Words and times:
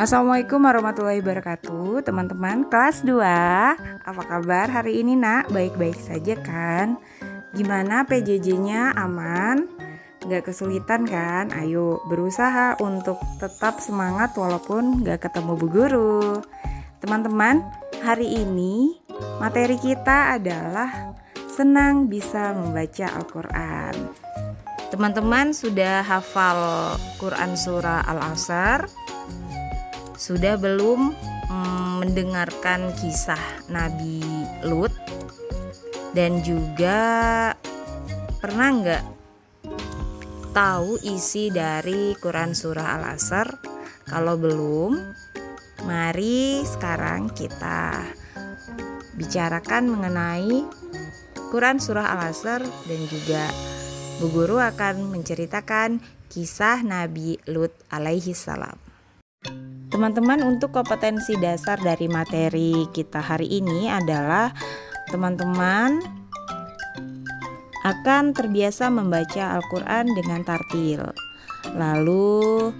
Assalamualaikum 0.00 0.64
warahmatullahi 0.64 1.20
wabarakatuh 1.20 2.08
Teman-teman 2.08 2.64
kelas 2.72 3.04
2 3.04 3.20
Apa 4.00 4.22
kabar 4.24 4.72
hari 4.72 5.04
ini 5.04 5.12
nak? 5.12 5.52
Baik-baik 5.52 6.00
saja 6.00 6.40
kan? 6.40 6.96
Gimana 7.52 8.08
PJJ-nya 8.08 8.96
aman? 8.96 9.68
Gak 10.24 10.48
kesulitan 10.48 11.04
kan? 11.04 11.52
Ayo 11.52 12.00
berusaha 12.08 12.80
untuk 12.80 13.20
tetap 13.44 13.84
semangat 13.84 14.32
walaupun 14.40 15.04
gak 15.04 15.28
ketemu 15.28 15.52
bu 15.60 15.66
guru 15.68 16.40
Teman-teman 17.04 17.60
hari 18.00 18.40
ini 18.40 18.96
materi 19.36 19.76
kita 19.76 20.32
adalah 20.32 21.12
Senang 21.52 22.08
bisa 22.08 22.56
membaca 22.56 23.04
Al-Quran 23.20 23.94
Teman-teman 24.88 25.52
sudah 25.52 26.00
hafal 26.08 26.96
Quran 27.20 27.52
Surah 27.52 28.00
Al-Asr 28.08 28.99
sudah 30.20 30.60
belum 30.60 31.16
mm, 31.48 32.04
mendengarkan 32.04 32.92
kisah 33.00 33.40
Nabi 33.72 34.20
Lut 34.68 34.92
dan 36.12 36.44
juga 36.44 37.00
pernah 38.36 38.68
nggak 38.68 39.04
tahu 40.52 41.00
isi 41.08 41.48
dari 41.48 42.12
Quran 42.20 42.52
Surah 42.52 43.00
Al-Asr? 43.00 43.48
Kalau 44.04 44.36
belum, 44.36 44.98
mari 45.88 46.66
sekarang 46.68 47.32
kita 47.32 48.04
bicarakan 49.16 49.88
mengenai 49.88 50.66
Quran 51.48 51.80
Surah 51.80 52.12
Al-Asr 52.12 52.60
dan 52.60 53.00
juga 53.08 53.48
Bu 54.20 54.28
Guru 54.28 54.60
akan 54.60 55.16
menceritakan 55.16 56.02
kisah 56.28 56.84
Nabi 56.84 57.40
Lut 57.48 57.72
alaihi 57.88 58.36
salam. 58.36 58.89
Teman-teman, 59.90 60.38
untuk 60.46 60.70
kompetensi 60.70 61.34
dasar 61.34 61.74
dari 61.82 62.06
materi 62.06 62.86
kita 62.94 63.18
hari 63.18 63.58
ini 63.58 63.90
adalah 63.90 64.54
teman-teman 65.10 65.98
akan 67.82 68.30
terbiasa 68.30 68.86
membaca 68.86 69.58
Al-Quran 69.58 70.14
dengan 70.14 70.46
tartil. 70.46 71.10
Lalu 71.74 72.70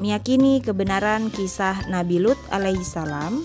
meyakini 0.00 0.64
kebenaran 0.64 1.28
kisah 1.28 1.86
Nabi 1.92 2.18
Lut 2.18 2.40
alaihissalam. 2.48 3.44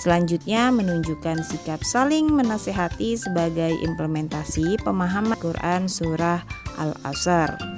Selanjutnya 0.00 0.70
menunjukkan 0.70 1.42
sikap 1.42 1.82
saling 1.82 2.30
menasehati 2.30 3.18
sebagai 3.18 3.74
implementasi 3.84 4.78
pemahaman 4.86 5.34
Quran 5.42 5.90
surah 5.90 6.46
Al-Asr. 6.78 7.75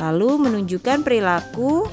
Lalu 0.00 0.48
menunjukkan 0.48 1.04
perilaku 1.04 1.84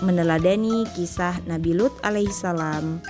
meneladani 0.00 0.88
kisah 0.96 1.44
Nabi 1.44 1.76
Lut 1.76 1.92
alaihissalam, 2.00 3.04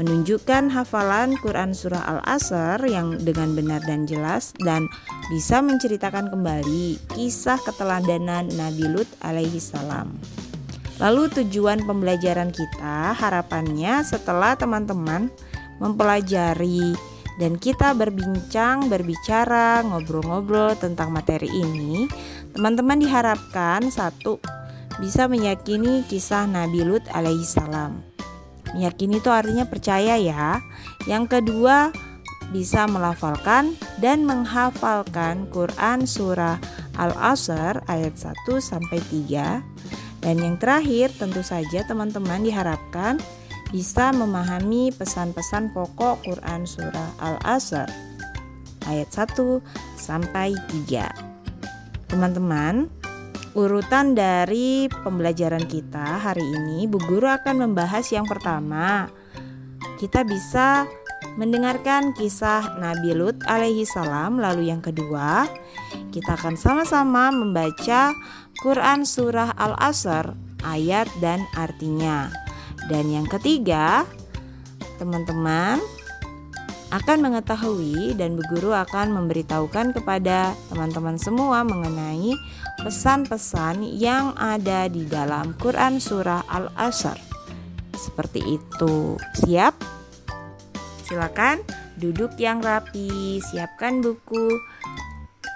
menunjukkan 0.00 0.72
hafalan 0.72 1.36
Quran 1.44 1.76
Surah 1.76 2.00
Al-Asr 2.08 2.80
yang 2.88 3.20
dengan 3.20 3.52
benar 3.52 3.84
dan 3.84 4.08
jelas 4.08 4.56
dan 4.64 4.88
bisa 5.28 5.60
menceritakan 5.60 6.32
kembali 6.32 6.96
kisah 7.12 7.60
keteladanan 7.60 8.48
Nabi 8.56 8.88
Lut 8.88 9.08
alaihissalam. 9.20 10.16
Lalu 11.00 11.32
tujuan 11.44 11.84
pembelajaran 11.84 12.52
kita 12.52 13.12
harapannya 13.16 14.00
setelah 14.04 14.56
teman-teman 14.56 15.28
mempelajari 15.80 16.96
dan 17.40 17.56
kita 17.56 17.96
berbincang, 17.96 18.92
berbicara, 18.92 19.80
ngobrol-ngobrol 19.80 20.76
tentang 20.76 21.08
materi 21.08 21.48
ini, 21.48 22.04
teman-teman 22.54 22.98
diharapkan 22.98 23.88
satu 23.90 24.42
bisa 25.00 25.30
meyakini 25.30 26.04
kisah 26.06 26.44
Nabi 26.44 26.84
Lut 26.84 27.04
alaihissalam. 27.14 28.02
Meyakini 28.76 29.18
itu 29.18 29.30
artinya 29.32 29.66
percaya 29.66 30.14
ya. 30.20 30.62
Yang 31.08 31.40
kedua, 31.40 31.90
bisa 32.50 32.86
melafalkan 32.90 33.74
dan 34.02 34.26
menghafalkan 34.26 35.46
Quran 35.50 36.06
surah 36.06 36.58
Al-Asr 36.98 37.82
ayat 37.86 38.14
1 38.18 38.34
sampai 38.58 38.98
3. 39.08 39.62
Dan 40.20 40.36
yang 40.36 40.60
terakhir, 40.60 41.14
tentu 41.16 41.40
saja 41.40 41.86
teman-teman 41.88 42.44
diharapkan 42.44 43.16
bisa 43.70 44.10
memahami 44.10 44.90
pesan-pesan 44.92 45.70
pokok 45.72 46.26
Quran 46.26 46.66
surah 46.66 47.10
Al-Asr 47.22 47.88
ayat 48.90 49.08
1 49.14 49.62
sampai 49.96 50.52
3. 50.86 51.29
Teman-teman, 52.10 52.90
Urutan 53.50 54.14
dari 54.14 54.86
pembelajaran 54.86 55.66
kita 55.66 56.22
hari 56.22 56.46
ini, 56.46 56.86
Bu 56.86 57.02
Guru 57.02 57.26
akan 57.26 57.66
membahas 57.66 58.06
yang 58.14 58.22
pertama. 58.22 59.10
Kita 59.98 60.22
bisa 60.22 60.86
mendengarkan 61.34 62.14
kisah 62.14 62.78
Nabi 62.78 63.10
Lut 63.10 63.42
alaihi 63.50 63.82
salam, 63.82 64.38
lalu 64.38 64.70
yang 64.70 64.78
kedua, 64.78 65.50
kita 66.14 66.38
akan 66.38 66.54
sama-sama 66.54 67.34
membaca 67.34 68.14
Quran 68.62 69.02
surah 69.02 69.50
Al-Asr 69.58 70.30
ayat 70.62 71.10
dan 71.18 71.42
artinya. 71.58 72.30
Dan 72.86 73.10
yang 73.10 73.26
ketiga, 73.26 74.06
teman-teman 75.02 75.82
akan 76.90 77.22
mengetahui 77.22 78.18
dan 78.18 78.34
Bu 78.34 78.42
Guru 78.50 78.74
akan 78.74 79.14
memberitahukan 79.14 79.94
kepada 79.94 80.58
teman-teman 80.66 81.14
semua 81.22 81.62
mengenai 81.62 82.34
pesan-pesan 82.82 83.86
yang 83.94 84.34
ada 84.34 84.90
di 84.90 85.06
dalam 85.06 85.54
Quran 85.62 86.02
Surah 86.02 86.42
Al-Asr. 86.50 87.14
Seperti 87.94 88.58
itu. 88.58 89.14
Siap? 89.38 89.78
Silakan 91.06 91.62
duduk 91.94 92.34
yang 92.42 92.58
rapi, 92.58 93.38
siapkan 93.38 94.02
buku, 94.02 94.50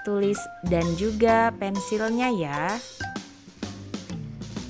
tulis 0.07 0.39
dan 0.71 0.87
juga 0.95 1.51
pensilnya 1.57 2.29
ya. 2.31 2.79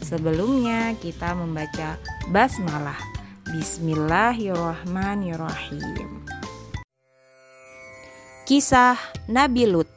Sebelumnya 0.01 0.97
kita 1.03 1.35
membaca 1.35 1.99
basmalah. 2.31 3.03
Bismillahirrahmanirrahim. 3.51 6.14
Kisah 8.45 9.01
Nabi 9.25 9.65
Lut 9.65 9.89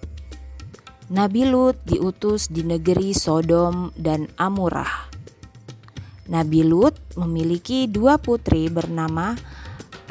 Nabi 1.11 1.43
Lut 1.43 1.83
diutus 1.83 2.47
di 2.47 2.63
negeri 2.63 3.11
Sodom 3.11 3.91
dan 3.99 4.31
Amurah. 4.39 5.11
Nabi 6.31 6.63
Lut 6.63 6.95
memiliki 7.19 7.91
dua 7.91 8.15
putri 8.15 8.71
bernama 8.71 9.35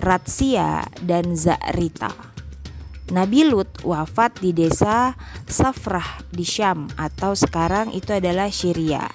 Ratsia 0.05 0.85
dan 1.01 1.33
Zarita. 1.33 2.13
Nabi 3.09 3.49
Lut 3.49 3.73
wafat 3.81 4.37
di 4.45 4.53
desa 4.53 5.17
Safrah 5.49 6.21
di 6.29 6.45
Syam 6.45 6.93
atau 7.01 7.33
sekarang 7.33 7.89
itu 7.97 8.13
adalah 8.13 8.53
Syria. 8.53 9.09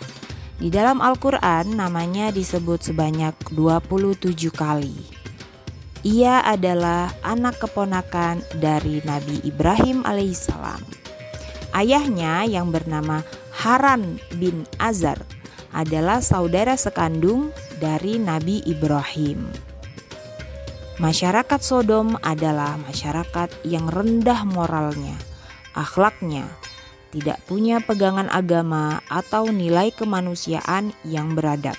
Di 0.57 0.73
dalam 0.73 0.97
Al-Quran 0.97 1.77
namanya 1.77 2.33
disebut 2.33 2.89
sebanyak 2.89 3.37
27 3.53 4.49
kali. 4.49 5.20
Ia 6.01 6.41
adalah 6.41 7.13
anak 7.21 7.61
keponakan 7.61 8.41
dari 8.57 9.05
Nabi 9.05 9.37
Ibrahim 9.45 10.01
alaihissalam. 10.01 10.81
Ayahnya 11.77 12.41
yang 12.49 12.73
bernama 12.73 13.21
Haran 13.53 14.17
bin 14.41 14.65
Azar 14.81 15.21
adalah 15.69 16.17
saudara 16.25 16.73
sekandung 16.73 17.53
dari 17.77 18.17
Nabi 18.17 18.65
Ibrahim. 18.65 19.45
Masyarakat 20.97 21.61
Sodom 21.61 22.17
adalah 22.25 22.81
masyarakat 22.81 23.61
yang 23.61 23.85
rendah 23.85 24.41
moralnya, 24.41 25.13
akhlaknya, 25.77 26.49
tidak 27.13 27.37
punya 27.45 27.77
pegangan 27.77 28.25
agama 28.33 29.05
atau 29.05 29.53
nilai 29.53 29.93
kemanusiaan 29.93 30.97
yang 31.05 31.37
beradab. 31.37 31.77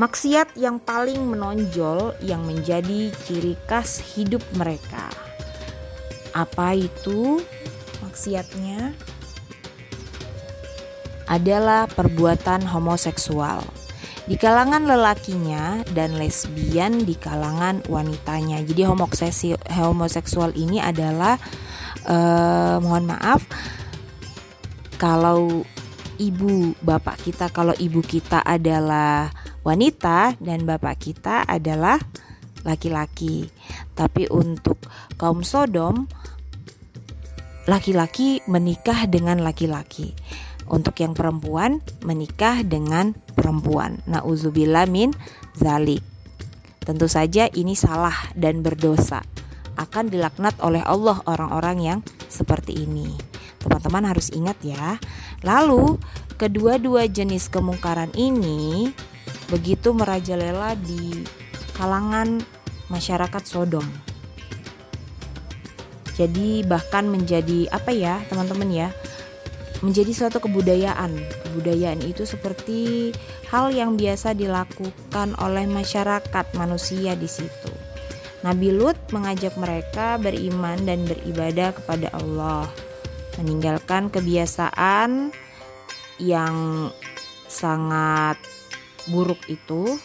Maksiat 0.00 0.56
yang 0.56 0.80
paling 0.80 1.20
menonjol 1.28 2.16
yang 2.24 2.40
menjadi 2.48 3.12
ciri 3.28 3.52
khas 3.68 4.00
hidup 4.16 4.40
mereka. 4.56 5.12
Apa 6.32 6.72
itu? 6.72 7.44
maksiatnya 8.00 8.96
adalah 11.30 11.86
perbuatan 11.86 12.66
homoseksual 12.66 13.62
di 14.26 14.34
kalangan 14.34 14.82
lelakinya 14.88 15.84
dan 15.94 16.18
lesbian 16.18 17.06
di 17.06 17.14
kalangan 17.14 17.84
wanitanya. 17.86 18.64
Jadi 18.66 18.82
homoseksual 19.68 20.56
ini 20.58 20.82
adalah 20.82 21.38
eh, 22.08 22.76
mohon 22.82 23.04
maaf 23.04 23.46
kalau 24.98 25.62
ibu 26.18 26.74
bapak 26.82 27.30
kita 27.30 27.48
kalau 27.54 27.72
ibu 27.78 28.02
kita 28.02 28.42
adalah 28.42 29.30
wanita 29.62 30.36
dan 30.40 30.64
bapak 30.64 30.96
kita 31.00 31.44
adalah 31.44 32.00
laki-laki. 32.64 33.48
Tapi 33.96 34.28
untuk 34.28 34.80
kaum 35.16 35.44
Sodom 35.44 36.08
laki-laki 37.68 38.40
menikah 38.48 39.06
dengan 39.06 39.40
laki-laki. 39.44 40.16
Untuk 40.70 41.02
yang 41.02 41.18
perempuan 41.18 41.82
menikah 42.06 42.62
dengan 42.62 43.12
perempuan. 43.34 44.00
Nauzubillah 44.06 44.86
min 44.86 45.10
zalik. 45.58 46.02
Tentu 46.80 47.10
saja 47.10 47.50
ini 47.50 47.74
salah 47.74 48.14
dan 48.38 48.62
berdosa. 48.62 49.20
Akan 49.74 50.12
dilaknat 50.12 50.60
oleh 50.62 50.84
Allah 50.84 51.20
orang-orang 51.26 51.78
yang 51.80 51.98
seperti 52.28 52.86
ini. 52.86 53.10
Teman-teman 53.60 54.08
harus 54.08 54.32
ingat 54.32 54.56
ya. 54.64 54.96
Lalu, 55.44 56.00
kedua-dua 56.40 57.08
jenis 57.08 57.52
kemungkaran 57.52 58.12
ini 58.16 58.88
begitu 59.50 59.90
merajalela 59.90 60.78
di 60.78 61.26
kalangan 61.74 62.38
masyarakat 62.88 63.42
Sodom. 63.42 63.84
Jadi 66.14 66.62
bahkan 66.68 67.08
menjadi 67.08 67.66
apa 67.72 67.90
ya, 67.90 68.20
teman-teman 68.28 68.68
ya? 68.68 68.88
Menjadi 69.80 70.12
suatu 70.12 70.38
kebudayaan. 70.44 71.16
Kebudayaan 71.48 72.04
itu 72.04 72.28
seperti 72.28 73.10
hal 73.48 73.72
yang 73.72 73.96
biasa 73.96 74.36
dilakukan 74.36 75.34
oleh 75.40 75.64
masyarakat 75.64 76.46
manusia 76.52 77.16
di 77.16 77.24
situ. 77.24 77.72
Nabi 78.44 78.72
Lut 78.72 78.96
mengajak 79.12 79.56
mereka 79.56 80.16
beriman 80.16 80.80
dan 80.84 81.04
beribadah 81.04 81.76
kepada 81.76 82.08
Allah, 82.16 82.68
meninggalkan 83.40 84.08
kebiasaan 84.08 85.32
yang 86.20 86.88
sangat 87.48 88.36
buruk 89.10 89.42
itu, 89.50 89.98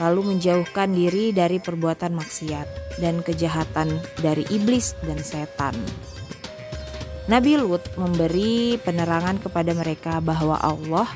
lalu 0.00 0.34
menjauhkan 0.34 0.94
diri 0.94 1.34
dari 1.34 1.58
perbuatan 1.60 2.16
maksiat 2.16 2.98
dan 3.02 3.20
kejahatan 3.20 4.00
dari 4.22 4.46
iblis 4.48 4.96
dan 5.04 5.20
setan. 5.20 5.76
Nabi 7.26 7.58
Lut 7.58 7.82
memberi 7.98 8.78
penerangan 8.78 9.42
kepada 9.42 9.74
mereka 9.74 10.22
bahwa 10.22 10.62
Allah 10.62 11.10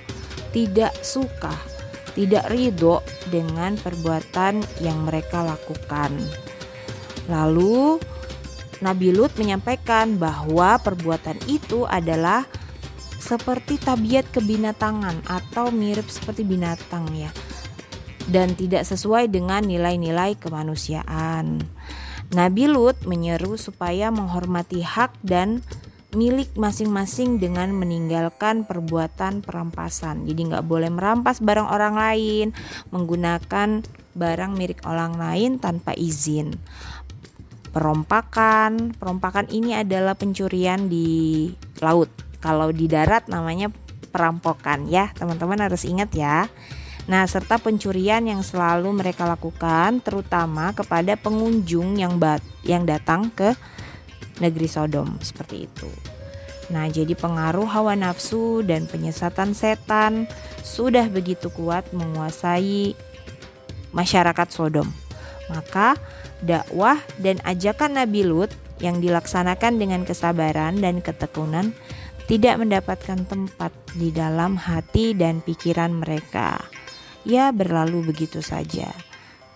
tidak 0.50 0.90
suka, 1.06 1.54
tidak 2.18 2.50
ridho 2.50 2.98
dengan 3.30 3.78
perbuatan 3.78 4.58
yang 4.82 5.06
mereka 5.06 5.46
lakukan. 5.46 6.10
Lalu 7.30 8.02
Nabi 8.82 9.14
Lut 9.14 9.30
menyampaikan 9.38 10.18
bahwa 10.18 10.82
perbuatan 10.82 11.38
itu 11.46 11.86
adalah 11.86 12.42
seperti 13.30 13.78
tabiat 13.78 14.26
kebinatangan 14.34 15.22
atau 15.30 15.70
mirip 15.70 16.10
seperti 16.10 16.42
binatang 16.42 17.06
ya 17.14 17.30
dan 18.26 18.58
tidak 18.58 18.82
sesuai 18.82 19.30
dengan 19.30 19.62
nilai-nilai 19.62 20.34
kemanusiaan. 20.34 21.62
Nabi 22.30 22.70
Lut 22.70 22.98
menyeru 23.06 23.54
supaya 23.54 24.10
menghormati 24.10 24.82
hak 24.82 25.18
dan 25.22 25.62
milik 26.10 26.50
masing-masing 26.58 27.38
dengan 27.38 27.70
meninggalkan 27.70 28.66
perbuatan 28.66 29.46
perampasan. 29.46 30.26
Jadi 30.26 30.50
nggak 30.50 30.66
boleh 30.66 30.90
merampas 30.90 31.38
barang 31.38 31.70
orang 31.70 31.94
lain, 31.94 32.46
menggunakan 32.90 33.82
barang 34.14 34.52
milik 34.58 34.82
orang 34.86 35.14
lain 35.18 35.62
tanpa 35.62 35.94
izin. 35.94 36.54
Perompakan, 37.70 38.98
perompakan 38.98 39.46
ini 39.54 39.78
adalah 39.78 40.18
pencurian 40.18 40.90
di 40.90 41.46
laut 41.78 42.29
kalau 42.40 42.72
di 42.72 42.88
darat 42.88 43.28
namanya 43.28 43.68
perampokan 44.10 44.88
ya, 44.90 45.12
teman-teman 45.14 45.60
harus 45.60 45.86
ingat 45.86 46.10
ya. 46.16 46.50
Nah, 47.08 47.24
serta 47.24 47.56
pencurian 47.56 48.22
yang 48.22 48.44
selalu 48.44 48.92
mereka 48.92 49.24
lakukan 49.24 50.04
terutama 50.04 50.74
kepada 50.76 51.16
pengunjung 51.16 51.96
yang 51.96 52.20
bat 52.20 52.44
yang 52.66 52.84
datang 52.84 53.32
ke 53.32 53.56
negeri 54.40 54.68
Sodom 54.68 55.20
seperti 55.20 55.68
itu. 55.68 55.90
Nah, 56.70 56.86
jadi 56.86 57.18
pengaruh 57.18 57.66
hawa 57.66 57.98
nafsu 57.98 58.62
dan 58.62 58.86
penyesatan 58.86 59.58
setan 59.58 60.30
sudah 60.62 61.10
begitu 61.10 61.50
kuat 61.50 61.90
menguasai 61.90 62.94
masyarakat 63.90 64.48
Sodom. 64.54 64.86
Maka 65.50 65.98
dakwah 66.46 67.02
dan 67.18 67.42
ajakan 67.42 67.98
Nabi 67.98 68.22
Lut 68.22 68.54
yang 68.78 69.02
dilaksanakan 69.02 69.76
dengan 69.82 70.06
kesabaran 70.06 70.78
dan 70.78 71.02
ketekunan 71.02 71.74
tidak 72.30 72.62
mendapatkan 72.62 73.26
tempat 73.26 73.74
di 73.98 74.14
dalam 74.14 74.54
hati 74.54 75.18
dan 75.18 75.42
pikiran 75.42 75.90
mereka. 75.90 76.62
Ya, 77.26 77.50
berlalu 77.50 78.14
begitu 78.14 78.38
saja. 78.38 78.94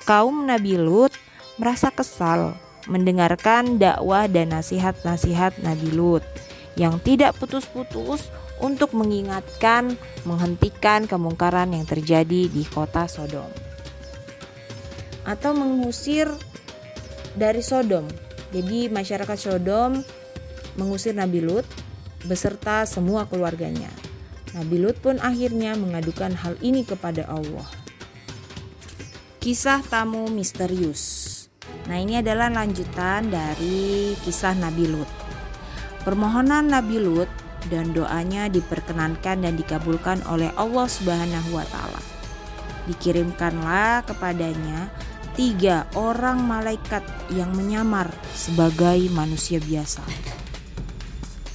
Kaum 0.02 0.50
Nabi 0.50 0.74
Lut 0.74 1.14
merasa 1.54 1.94
kesal 1.94 2.58
mendengarkan 2.90 3.78
dakwah 3.78 4.26
dan 4.26 4.50
nasihat-nasihat 4.50 5.62
Nabi 5.62 5.94
Lut 5.94 6.26
yang 6.74 6.98
tidak 6.98 7.38
putus-putus 7.38 8.26
untuk 8.58 8.90
mengingatkan, 8.90 9.94
menghentikan 10.26 11.06
kemungkaran 11.06 11.70
yang 11.78 11.86
terjadi 11.86 12.50
di 12.50 12.66
kota 12.66 13.06
Sodom 13.06 13.48
atau 15.24 15.56
mengusir 15.56 16.26
dari 17.38 17.62
Sodom. 17.62 18.04
Jadi 18.50 18.90
masyarakat 18.90 19.38
Sodom 19.38 20.02
mengusir 20.74 21.14
Nabi 21.14 21.38
Lut 21.38 21.83
beserta 22.24 22.88
semua 22.88 23.28
keluarganya. 23.28 23.92
Nabi 24.54 24.78
Lut 24.78 24.96
pun 25.02 25.18
akhirnya 25.18 25.74
mengadukan 25.74 26.32
hal 26.34 26.54
ini 26.62 26.86
kepada 26.86 27.26
Allah. 27.26 27.66
Kisah 29.42 29.82
tamu 29.84 30.30
misterius. 30.30 31.32
Nah, 31.84 32.00
ini 32.00 32.22
adalah 32.22 32.48
lanjutan 32.48 33.28
dari 33.28 34.16
kisah 34.24 34.56
Nabi 34.56 34.88
Lut. 34.88 35.10
Permohonan 36.06 36.70
Nabi 36.70 36.96
Lut 37.02 37.28
dan 37.68 37.92
doanya 37.96 38.48
diperkenankan 38.48 39.44
dan 39.44 39.54
dikabulkan 39.56 40.24
oleh 40.28 40.52
Allah 40.56 40.86
Subhanahu 40.88 41.56
wa 41.56 41.64
taala. 41.68 42.02
Dikirimkanlah 42.88 44.04
kepadanya 44.04 44.92
tiga 45.34 45.88
orang 45.96 46.44
malaikat 46.44 47.02
yang 47.32 47.50
menyamar 47.56 48.12
sebagai 48.36 49.08
manusia 49.10 49.58
biasa. 49.58 50.04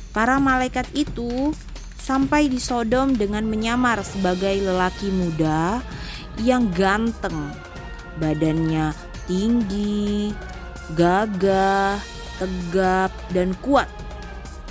Para 0.10 0.42
malaikat 0.42 0.90
itu 0.98 1.54
sampai 2.02 2.50
di 2.50 2.58
Sodom 2.58 3.14
dengan 3.14 3.46
menyamar 3.46 4.02
sebagai 4.02 4.58
lelaki 4.58 5.14
muda 5.14 5.86
yang 6.42 6.66
ganteng. 6.74 7.54
Badannya 8.18 8.92
tinggi, 9.30 10.34
gagah, 10.98 12.02
tegap, 12.42 13.14
dan 13.30 13.54
kuat. 13.62 13.86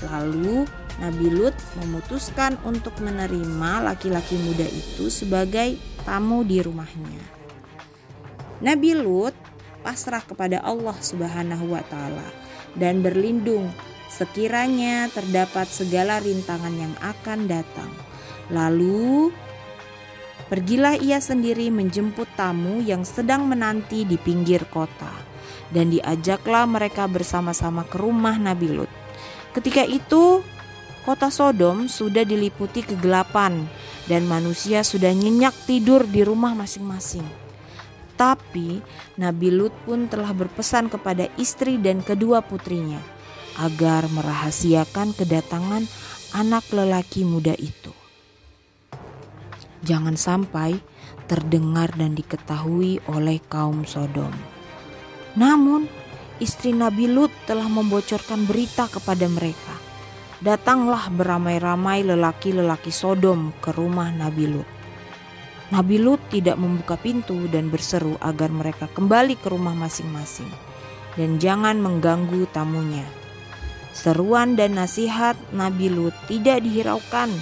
Lalu 0.03 0.67
Nabi 0.99 1.31
Lut 1.31 1.55
memutuskan 1.79 2.59
untuk 2.67 2.99
menerima 2.99 3.87
laki-laki 3.87 4.35
muda 4.43 4.67
itu 4.67 5.07
sebagai 5.07 5.79
tamu 6.03 6.43
di 6.43 6.59
rumahnya. 6.59 7.23
Nabi 8.59 8.99
Lut 8.99 9.35
pasrah 9.87 10.27
kepada 10.27 10.59
Allah 10.67 10.99
Subhanahu 10.99 11.71
wa 11.71 11.83
taala 11.87 12.27
dan 12.75 12.99
berlindung 12.99 13.71
sekiranya 14.09 15.13
terdapat 15.13 15.69
segala 15.69 16.19
rintangan 16.19 16.73
yang 16.73 16.95
akan 17.05 17.45
datang. 17.45 17.93
Lalu 18.49 19.29
pergilah 20.49 20.97
ia 20.97 21.21
sendiri 21.21 21.69
menjemput 21.69 22.27
tamu 22.33 22.81
yang 22.81 23.05
sedang 23.05 23.45
menanti 23.45 24.09
di 24.09 24.17
pinggir 24.17 24.65
kota, 24.73 25.13
dan 25.69 25.93
diajaklah 25.93 26.65
mereka 26.65 27.05
bersama-sama 27.05 27.85
ke 27.85 28.01
rumah 28.01 28.41
Nabi 28.41 28.73
Lut. 28.73 28.91
Ketika 29.53 29.85
itu, 29.85 30.41
kota 31.05 31.29
Sodom 31.29 31.93
sudah 31.93 32.25
diliputi 32.25 32.81
kegelapan, 32.81 33.69
dan 34.09 34.25
manusia 34.25 34.81
sudah 34.81 35.13
nyenyak 35.13 35.53
tidur 35.69 36.09
di 36.09 36.25
rumah 36.25 36.57
masing-masing. 36.57 37.29
Tapi 38.17 38.81
Nabi 39.21 39.53
Lut 39.53 39.77
pun 39.85 40.09
telah 40.09 40.33
berpesan 40.33 40.89
kepada 40.89 41.29
istri 41.37 41.77
dan 41.77 42.01
kedua 42.03 42.41
putrinya 42.43 43.18
agar 43.59 44.07
merahasiakan 44.09 45.13
kedatangan 45.13 45.85
anak 46.33 46.65
lelaki 46.71 47.27
muda 47.27 47.53
itu. 47.59 47.91
Jangan 49.83 50.19
sampai 50.19 50.79
terdengar 51.31 51.93
dan 51.95 52.17
diketahui 52.17 53.03
oleh 53.11 53.39
kaum 53.47 53.85
Sodom. 53.85 54.33
Namun, 55.39 55.87
istri 56.43 56.75
Nabi 56.75 57.07
Lut 57.07 57.31
telah 57.47 57.69
membocorkan 57.69 58.49
berita 58.49 58.91
kepada 58.91 59.29
mereka. 59.31 59.75
Datanglah 60.39 61.11
beramai-ramai 61.11 62.07
lelaki-lelaki 62.07 62.95
Sodom 62.95 63.51
ke 63.59 63.75
rumah 63.75 64.11
Nabi 64.15 64.47
Lut. 64.47 64.69
Nabi 65.69 66.01
Lut 66.01 66.23
tidak 66.33 66.57
membuka 66.57 66.97
pintu 66.97 67.45
dan 67.53 67.69
berseru 67.69 68.17
agar 68.25 68.49
mereka 68.49 68.89
kembali 68.89 69.37
ke 69.37 69.53
rumah 69.53 69.77
masing-masing 69.77 70.49
dan 71.19 71.37
jangan 71.43 71.77
mengganggu 71.83 72.47
tamunya. 72.55 73.18
Seruan 73.99 74.55
dan 74.55 74.79
nasihat 74.79 75.35
Nabi 75.51 75.91
Lut 75.91 76.15
tidak 76.31 76.63
dihiraukan 76.63 77.35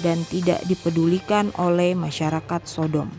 dan 0.00 0.24
tidak 0.32 0.64
dipedulikan 0.64 1.52
oleh 1.60 1.92
masyarakat 1.92 2.64
Sodom. 2.64 3.12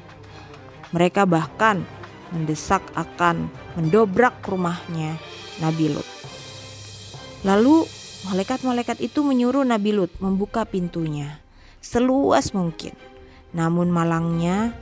Mereka 0.89 1.29
bahkan 1.29 1.85
mendesak 2.33 2.81
akan 2.97 3.45
mendobrak 3.77 4.41
rumahnya 4.41 5.21
Nabi 5.61 5.93
Lut. 5.93 6.09
Lalu 7.45 7.85
malaikat-malaikat 8.25 9.05
itu 9.05 9.21
menyuruh 9.21 9.61
Nabi 9.61 9.93
Lut 9.93 10.09
membuka 10.17 10.65
pintunya. 10.65 11.45
seluas 11.79 12.51
mungkin. 12.57 12.91
Namun 13.53 13.87
malangnya 13.93 14.73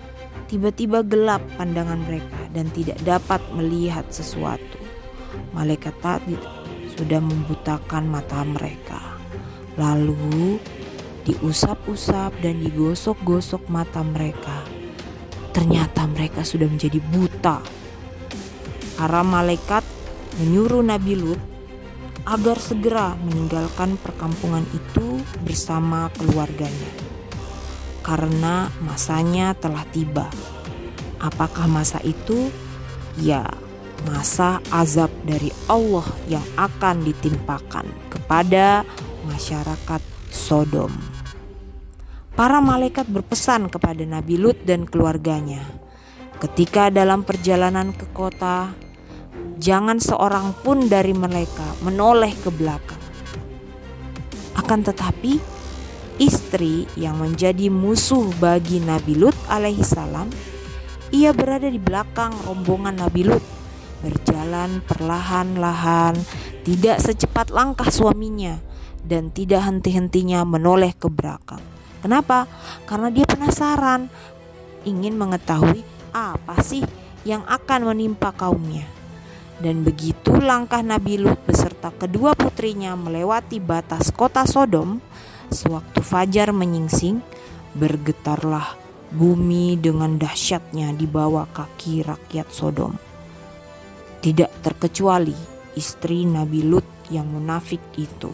tiba-tiba 0.48 1.04
gelap 1.04 1.44
pandangan 1.60 2.02
mereka 2.08 2.40
dan 2.56 2.72
tidak 2.72 2.98
dapat 3.04 3.44
melihat 3.54 4.08
sesuatu. 4.10 4.80
Malaikat 5.54 5.94
tadi 6.02 6.57
sudah 6.98 7.22
membutakan 7.22 8.10
mata 8.10 8.42
mereka. 8.42 9.22
Lalu 9.78 10.58
diusap-usap 11.30 12.42
dan 12.42 12.66
digosok-gosok 12.66 13.70
mata 13.70 14.02
mereka. 14.02 14.66
Ternyata 15.54 16.10
mereka 16.10 16.42
sudah 16.42 16.66
menjadi 16.66 16.98
buta. 16.98 17.62
Para 18.98 19.22
malaikat 19.22 19.86
menyuruh 20.42 20.82
Nabi 20.82 21.14
Lut 21.14 21.42
agar 22.26 22.58
segera 22.58 23.14
meninggalkan 23.22 23.96
perkampungan 24.02 24.66
itu 24.74 25.22
bersama 25.46 26.10
keluarganya. 26.18 26.92
Karena 28.02 28.74
masanya 28.82 29.54
telah 29.54 29.86
tiba. 29.94 30.26
Apakah 31.22 31.70
masa 31.70 32.02
itu? 32.02 32.50
Ya, 33.18 33.46
masa 34.06 34.62
azab 34.70 35.10
dari 35.26 35.50
Allah 35.66 36.06
yang 36.30 36.46
akan 36.60 37.02
ditimpakan 37.02 37.90
kepada 38.14 38.86
masyarakat 39.26 40.02
Sodom. 40.30 40.94
Para 42.38 42.62
malaikat 42.62 43.10
berpesan 43.10 43.66
kepada 43.66 44.06
Nabi 44.06 44.38
Lut 44.38 44.62
dan 44.62 44.86
keluarganya, 44.86 45.66
ketika 46.38 46.94
dalam 46.94 47.26
perjalanan 47.26 47.90
ke 47.98 48.06
kota, 48.14 48.70
jangan 49.58 49.98
seorang 49.98 50.54
pun 50.62 50.86
dari 50.86 51.18
mereka 51.18 51.66
menoleh 51.82 52.38
ke 52.38 52.54
belakang. 52.54 53.02
Akan 54.54 54.86
tetapi, 54.86 55.42
istri 56.22 56.86
yang 56.94 57.18
menjadi 57.18 57.74
musuh 57.74 58.30
bagi 58.38 58.86
Nabi 58.86 59.18
Lut 59.18 59.38
alaihissalam, 59.50 60.30
ia 61.10 61.34
berada 61.34 61.66
di 61.66 61.82
belakang 61.82 62.38
rombongan 62.46 63.02
Nabi 63.02 63.34
Lut, 63.34 63.57
berjalan 64.02 64.82
perlahan-lahan, 64.86 66.14
tidak 66.62 67.02
secepat 67.02 67.50
langkah 67.50 67.90
suaminya, 67.90 68.62
dan 69.02 69.32
tidak 69.34 69.66
henti-hentinya 69.66 70.44
menoleh 70.44 70.94
ke 70.94 71.08
belakang. 71.10 71.64
Kenapa? 72.04 72.46
Karena 72.86 73.10
dia 73.10 73.26
penasaran, 73.26 74.12
ingin 74.86 75.18
mengetahui 75.18 75.82
apa 76.14 76.62
sih 76.62 76.86
yang 77.26 77.44
akan 77.44 77.92
menimpa 77.94 78.32
kaumnya. 78.32 78.86
Dan 79.58 79.82
begitu 79.82 80.38
langkah 80.38 80.86
Nabi 80.86 81.18
Lut 81.18 81.42
beserta 81.42 81.90
kedua 81.90 82.38
putrinya 82.38 82.94
melewati 82.94 83.58
batas 83.58 84.14
kota 84.14 84.46
Sodom, 84.46 85.02
sewaktu 85.50 86.06
fajar 86.06 86.54
menyingsing, 86.54 87.26
bergetarlah 87.74 88.78
bumi 89.10 89.74
dengan 89.82 90.22
dahsyatnya 90.22 90.94
di 90.94 91.10
bawah 91.10 91.50
kaki 91.50 92.06
rakyat 92.06 92.48
Sodom. 92.54 93.07
Tidak 94.18 94.66
terkecuali 94.66 95.36
istri 95.78 96.26
Nabi 96.26 96.66
Lut 96.66 96.86
yang 97.14 97.30
munafik 97.30 97.80
itu. 97.96 98.34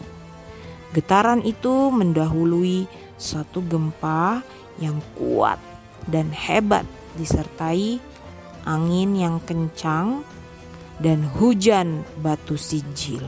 Getaran 0.94 1.42
itu 1.44 1.90
mendahului 1.90 2.86
suatu 3.18 3.66
gempa 3.66 4.46
yang 4.78 5.02
kuat 5.18 5.58
dan 6.08 6.30
hebat 6.30 6.86
disertai 7.18 7.98
angin 8.66 9.18
yang 9.18 9.38
kencang 9.44 10.24
dan 11.02 11.26
hujan 11.26 12.06
batu 12.22 12.56
sijil 12.56 13.26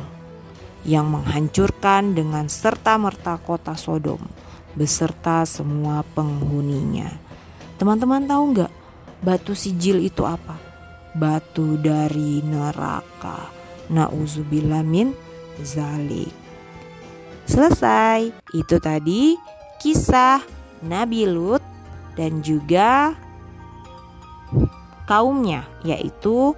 yang 0.85 1.09
menghancurkan 1.09 2.13
dengan 2.13 2.45
serta-merta 2.45 3.41
kota 3.41 3.73
Sodom 3.73 4.21
beserta 4.77 5.47
semua 5.47 6.05
penghuninya. 6.13 7.09
Teman-teman 7.81 8.23
tahu 8.29 8.43
nggak 8.53 8.71
batu 9.25 9.57
sijil 9.57 10.03
itu 10.05 10.21
apa? 10.27 10.64
Batu 11.15 11.79
dari 11.79 12.43
neraka. 12.43 13.47
Nauzubillah 13.87 14.83
min 14.83 15.15
zalik. 15.63 16.31
Selesai. 17.47 18.35
Itu 18.51 18.83
tadi 18.83 19.39
kisah 19.79 20.43
Nabi 20.83 21.23
Lut 21.23 21.63
dan 22.19 22.43
juga 22.43 23.15
kaumnya 25.07 25.63
yaitu 25.87 26.51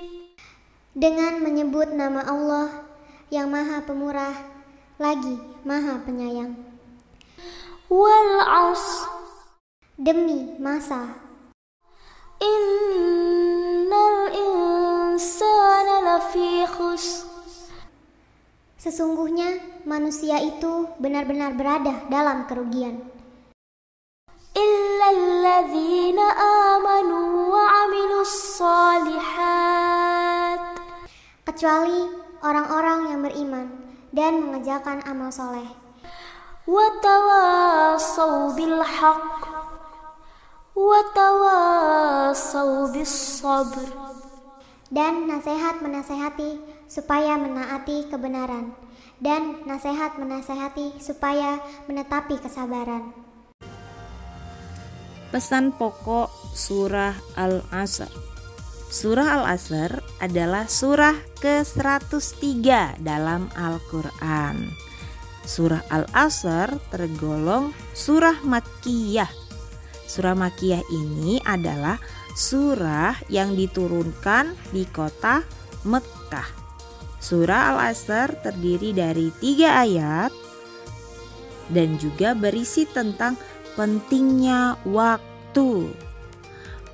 Dengan 0.97 1.37
menyebut 1.45 1.93
nama 1.93 2.25
Allah 2.25 2.89
yang 3.29 3.53
Maha 3.53 3.85
Pemurah 3.85 4.33
lagi 4.97 5.37
Maha 5.61 6.01
Penyayang. 6.01 6.57
Wal 7.93 8.41
'asr 8.41 9.05
Demi 10.01 10.57
masa 10.57 11.13
Innal 12.41 14.33
insana 14.33 16.01
lafi 16.01 16.65
khusr 16.65 17.29
Sesungguhnya 18.81 19.61
manusia 19.85 20.41
itu 20.41 20.89
benar-benar 20.97 21.53
berada 21.53 22.01
dalam 22.09 22.49
kerugian. 22.49 23.16
Amanu 25.57 27.49
wa 27.49 27.65
amilus 27.81 28.61
salihat 28.61 29.97
Kecuali 31.41 32.13
orang-orang 32.45 33.09
yang 33.09 33.25
beriman 33.25 33.65
dan 34.13 34.37
mengerjakan 34.37 35.01
amal 35.09 35.33
soleh. 35.33 35.65
Wa 36.69 36.85
tawasaw 37.01 38.53
bis 42.93 43.41
sabr 43.41 43.89
Dan 44.93 45.25
nasihat 45.25 45.81
menasehati 45.81 46.61
supaya 46.85 47.33
menaati 47.33 48.13
kebenaran. 48.13 48.77
Dan 49.17 49.65
nasihat 49.65 50.21
menasehati 50.21 51.01
supaya 51.01 51.57
menetapi 51.89 52.37
kesabaran. 52.45 53.26
Pesan 55.27 55.75
pokok 55.75 56.31
surah 56.55 57.11
Al-Asr. 57.35 58.07
Surah 58.87 59.43
Al-Asr 59.43 59.99
adalah 60.23 60.71
surah 60.71 61.19
ke-103 61.43 62.95
dalam 63.03 63.51
Al-Qur'an. 63.59 64.71
Surah 65.43 65.83
Al-Asr 65.91 66.79
tergolong 66.87 67.75
surah 67.91 68.39
Makkiyah. 68.47 69.27
Surah 70.07 70.31
Makkiyah 70.39 70.87
ini 70.95 71.43
adalah 71.43 71.99
surah 72.31 73.19
yang 73.27 73.51
diturunkan 73.51 74.55
di 74.71 74.87
kota 74.87 75.43
Mekkah. 75.83 76.47
Surah 77.19 77.75
Al-Asr 77.75 78.39
terdiri 78.39 78.95
dari 78.95 79.27
tiga 79.43 79.83
ayat 79.83 80.31
dan 81.67 81.99
juga 81.99 82.31
berisi 82.31 82.87
tentang 82.87 83.35
pentingnya 83.77 84.81
waktu. 84.89 85.93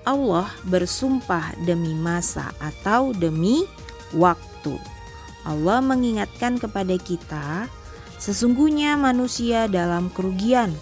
Allah 0.04 0.52
bersumpah 0.68 1.56
demi 1.64 1.96
masa 1.96 2.52
atau 2.60 3.16
demi 3.16 3.64
waktu. 4.12 4.76
Allah 5.48 5.80
mengingatkan 5.80 6.60
kepada 6.60 7.00
kita, 7.00 7.72
sesungguhnya 8.20 9.00
manusia 9.00 9.72
dalam 9.72 10.12
kerugian. 10.12 10.76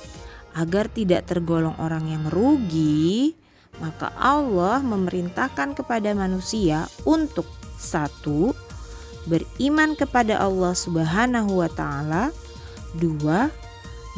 Agar 0.51 0.91
tidak 0.91 1.31
tergolong 1.31 1.77
orang 1.79 2.11
yang 2.11 2.27
rugi, 2.27 3.31
maka 3.79 4.11
Allah 4.19 4.83
memerintahkan 4.83 5.79
kepada 5.79 6.11
manusia 6.11 6.91
untuk 7.07 7.47
satu 7.79 8.51
beriman 9.29 9.95
kepada 9.95 10.41
Allah 10.41 10.73
Subhanahu 10.75 11.61
wa 11.61 11.69
taala, 11.71 12.35
dua 12.97 13.47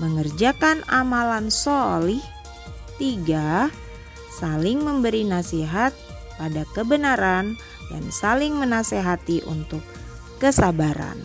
mengerjakan 0.01 0.81
amalan 0.89 1.53
solih, 1.53 2.21
tiga 2.97 3.69
saling 4.33 4.81
memberi 4.81 5.21
nasihat 5.21 5.93
pada 6.41 6.65
kebenaran 6.73 7.53
dan 7.93 8.03
saling 8.09 8.57
menasehati 8.57 9.45
untuk 9.45 9.85
kesabaran. 10.41 11.19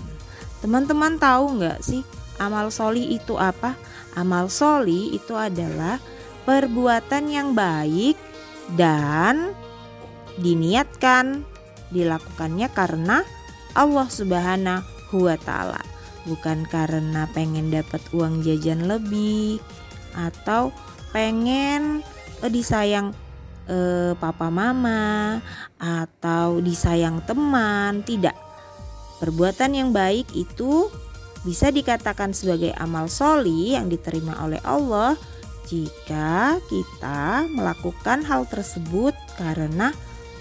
Teman-teman 0.60 1.16
tahu 1.16 1.62
nggak 1.62 1.80
sih 1.80 2.04
amal 2.36 2.68
solih 2.68 3.08
itu 3.08 3.40
apa? 3.40 3.78
Amal 4.12 4.52
solih 4.52 5.14
itu 5.16 5.32
adalah 5.32 6.02
perbuatan 6.44 7.24
yang 7.30 7.56
baik 7.56 8.18
dan 8.76 9.56
diniatkan 10.36 11.42
dilakukannya 11.88 12.68
karena 12.76 13.24
Allah 13.72 14.08
Subhanahu 14.12 15.16
wa 15.24 15.36
ta'ala 15.40 15.87
bukan 16.28 16.68
karena 16.68 17.24
pengen 17.32 17.72
dapat 17.72 18.04
uang 18.12 18.44
jajan 18.44 18.84
lebih 18.84 19.58
atau 20.12 20.70
pengen 21.10 22.04
eh, 22.44 22.52
disayang 22.52 23.16
eh, 23.66 24.12
papa 24.14 24.52
mama 24.52 25.40
atau 25.80 26.60
disayang 26.60 27.24
teman 27.24 28.04
tidak 28.04 28.36
perbuatan 29.18 29.74
yang 29.74 29.90
baik 29.90 30.28
itu 30.36 30.92
bisa 31.42 31.70
dikatakan 31.72 32.34
sebagai 32.34 32.74
amal 32.76 33.06
soli 33.08 33.72
yang 33.74 33.88
diterima 33.88 34.36
oleh 34.42 34.58
Allah 34.66 35.16
jika 35.68 36.56
kita 36.66 37.46
melakukan 37.52 38.24
hal 38.24 38.48
tersebut 38.48 39.12
karena 39.36 39.92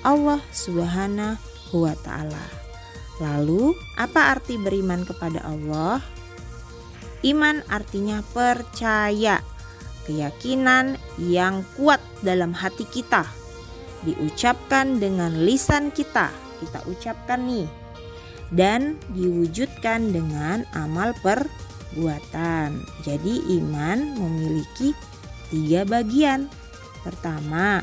Allah 0.02 0.40
Subhanahu 0.56 1.84
wa 1.84 1.96
taala. 2.02 2.57
Lalu, 3.18 3.74
apa 3.98 4.38
arti 4.38 4.62
beriman 4.62 5.02
kepada 5.02 5.42
Allah? 5.42 6.02
Iman 7.26 7.66
artinya 7.66 8.22
percaya, 8.22 9.42
keyakinan 10.06 11.02
yang 11.18 11.66
kuat 11.74 11.98
dalam 12.22 12.54
hati 12.54 12.86
kita, 12.86 13.26
diucapkan 14.06 15.02
dengan 15.02 15.34
lisan 15.34 15.90
kita. 15.90 16.30
Kita 16.62 16.86
ucapkan 16.86 17.42
nih 17.42 17.66
dan 18.54 19.02
diwujudkan 19.18 20.14
dengan 20.14 20.64
amal 20.78 21.12
perbuatan. 21.26 22.80
Jadi 23.02 23.44
iman 23.60 23.98
memiliki 24.16 24.94
tiga 25.50 25.84
bagian. 25.84 26.48
Pertama, 27.02 27.82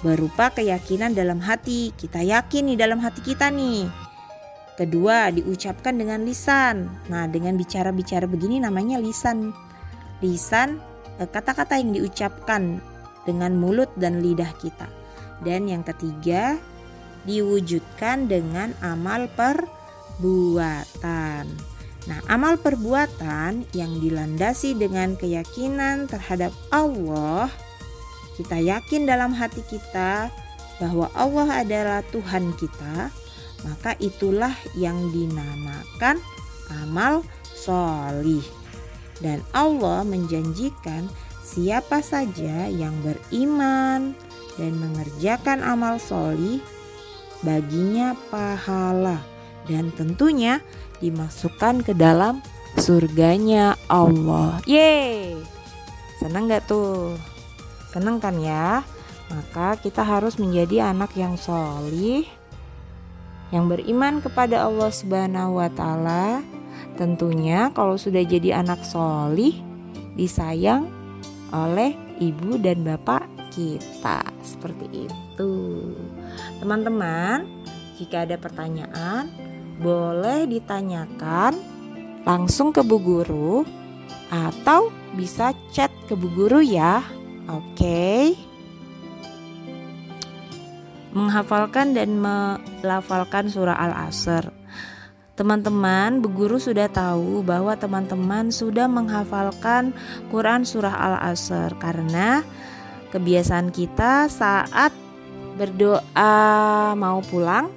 berupa 0.00 0.48
keyakinan 0.52 1.12
dalam 1.12 1.40
hati. 1.40 1.92
Kita 1.96 2.24
yakin 2.24 2.72
di 2.72 2.76
dalam 2.76 3.00
hati 3.00 3.20
kita 3.24 3.50
nih. 3.52 3.88
Kedua, 4.80 5.28
diucapkan 5.28 5.92
dengan 5.92 6.24
lisan. 6.24 6.88
Nah, 7.12 7.28
dengan 7.28 7.60
bicara-bicara 7.60 8.24
begini 8.24 8.64
namanya 8.64 8.96
lisan. 8.96 9.52
Lisan 10.24 10.80
eh, 11.20 11.28
kata-kata 11.28 11.76
yang 11.76 11.92
diucapkan 11.92 12.80
dengan 13.28 13.60
mulut 13.60 13.92
dan 14.00 14.24
lidah 14.24 14.48
kita. 14.56 14.88
Dan 15.44 15.68
yang 15.68 15.84
ketiga, 15.84 16.56
diwujudkan 17.28 18.24
dengan 18.28 18.72
amal 18.80 19.28
perbuatan. 19.36 21.44
Nah, 22.08 22.16
amal 22.32 22.56
perbuatan 22.56 23.68
yang 23.76 24.00
dilandasi 24.00 24.80
dengan 24.80 25.12
keyakinan 25.20 26.08
terhadap 26.08 26.56
Allah, 26.72 27.52
kita 28.40 28.56
yakin 28.56 29.04
dalam 29.04 29.36
hati 29.36 29.60
kita 29.68 30.32
bahwa 30.80 31.12
Allah 31.12 31.60
adalah 31.60 32.00
Tuhan 32.08 32.56
kita, 32.56 33.12
maka 33.68 33.92
itulah 34.00 34.56
yang 34.72 34.96
dinamakan 35.12 36.16
amal 36.80 37.20
solih. 37.52 38.40
Dan 39.20 39.44
Allah 39.52 40.00
menjanjikan 40.08 41.04
siapa 41.44 42.00
saja 42.00 42.72
yang 42.72 42.96
beriman 43.04 44.16
dan 44.56 44.72
mengerjakan 44.80 45.60
amal 45.60 46.00
solih 46.00 46.64
baginya 47.44 48.16
pahala 48.32 49.20
dan 49.68 49.92
tentunya 49.92 50.64
dimasukkan 51.04 51.84
ke 51.84 51.92
dalam 51.92 52.40
surganya 52.80 53.76
Allah. 53.92 54.60
Yeay! 54.64 55.36
Senang 56.20 56.48
gak 56.48 56.68
tuh? 56.68 57.16
Senang 57.90 58.22
kan 58.22 58.38
ya? 58.38 58.86
Maka 59.30 59.78
kita 59.78 60.02
harus 60.02 60.38
menjadi 60.38 60.90
anak 60.90 61.14
yang 61.14 61.38
solih, 61.38 62.26
yang 63.54 63.66
beriman 63.70 64.18
kepada 64.22 64.66
Allah 64.66 64.90
Subhanahu 64.90 65.58
wa 65.58 65.70
Ta'ala. 65.70 66.42
Tentunya, 66.98 67.70
kalau 67.74 67.94
sudah 67.94 68.22
jadi 68.26 68.62
anak 68.62 68.82
solih, 68.82 69.54
disayang 70.18 70.90
oleh 71.50 71.94
ibu 72.18 72.58
dan 72.58 72.82
bapak 72.86 73.26
kita, 73.50 74.22
seperti 74.42 75.10
itu. 75.10 75.52
Teman-teman, 76.62 77.46
jika 77.98 78.26
ada 78.26 78.38
pertanyaan, 78.38 79.30
boleh 79.80 80.46
ditanyakan 80.46 81.58
langsung 82.22 82.70
ke 82.70 82.84
Bu 82.84 83.00
Guru 83.00 83.64
atau 84.30 84.92
bisa 85.16 85.56
chat 85.74 85.90
ke 86.06 86.14
Bu 86.14 86.30
Guru 86.30 86.62
ya. 86.62 87.02
Oke. 87.50 88.38
Menghafalkan 91.10 91.90
dan 91.90 92.22
melafalkan 92.22 93.50
surah 93.50 93.74
Al-Asr. 93.74 94.54
Teman-teman, 95.34 96.20
Bu 96.20 96.30
Guru 96.30 96.60
sudah 96.60 96.86
tahu 96.86 97.40
bahwa 97.42 97.74
teman-teman 97.74 98.52
sudah 98.52 98.86
menghafalkan 98.86 99.90
Quran 100.28 100.62
surah 100.68 100.92
Al-Asr 100.92 101.74
karena 101.80 102.44
kebiasaan 103.10 103.72
kita 103.74 104.28
saat 104.30 104.92
berdoa 105.56 106.92
mau 106.94 107.24
pulang, 107.26 107.72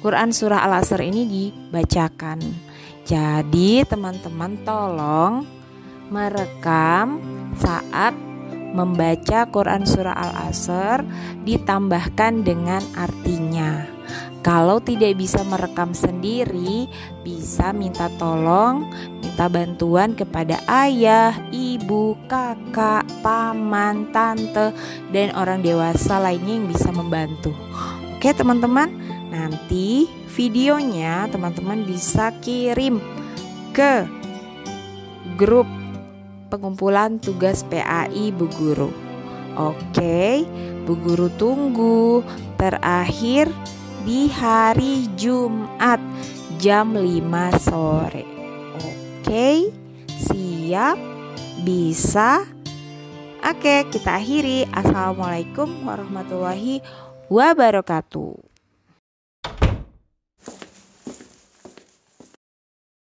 Quran 0.00 0.34
surah 0.34 0.64
Al-Asr 0.66 1.04
ini 1.04 1.28
dibacakan. 1.28 2.40
Jadi 3.04 3.84
teman-teman 3.86 4.58
tolong 4.66 5.46
merekam 6.08 7.20
saat 7.60 8.31
membaca 8.72 9.46
Quran 9.48 9.84
surah 9.84 10.16
Al-Asr 10.16 11.04
ditambahkan 11.44 12.42
dengan 12.42 12.82
artinya. 12.96 13.84
Kalau 14.42 14.82
tidak 14.82 15.22
bisa 15.22 15.38
merekam 15.46 15.94
sendiri, 15.94 16.90
bisa 17.22 17.70
minta 17.70 18.10
tolong, 18.18 18.90
minta 19.22 19.46
bantuan 19.46 20.18
kepada 20.18 20.58
ayah, 20.66 21.30
ibu, 21.54 22.18
kakak, 22.26 23.06
paman, 23.22 24.10
tante, 24.10 24.74
dan 25.14 25.30
orang 25.38 25.62
dewasa 25.62 26.18
lainnya 26.18 26.58
yang 26.58 26.66
bisa 26.66 26.90
membantu. 26.90 27.54
Oke, 28.18 28.34
teman-teman, 28.34 28.90
nanti 29.30 30.10
videonya 30.34 31.30
teman-teman 31.30 31.86
bisa 31.86 32.34
kirim 32.42 32.98
ke 33.70 34.10
grup 35.38 35.70
pengumpulan 36.52 37.16
tugas 37.16 37.64
PAI 37.64 38.28
Bu 38.28 38.44
Guru. 38.52 38.92
Oke, 39.56 40.44
Bu 40.84 41.00
Guru 41.00 41.32
tunggu. 41.40 42.20
Terakhir 42.60 43.48
di 44.04 44.28
hari 44.28 45.08
Jumat 45.16 45.98
jam 46.60 46.92
5 46.92 47.56
sore. 47.56 48.28
Oke, 48.76 49.72
siap? 50.20 51.00
Bisa? 51.64 52.44
Oke, 53.40 53.88
kita 53.88 54.20
akhiri. 54.20 54.68
Assalamualaikum 54.68 55.88
warahmatullahi 55.88 56.84
wabarakatuh. 57.32 58.51